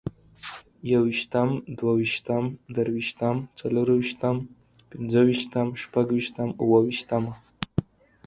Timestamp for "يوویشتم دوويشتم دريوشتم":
0.91-3.35